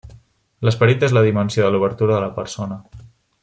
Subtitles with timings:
[0.67, 2.83] L'esperit és la dimensió de l'obertura de la persona.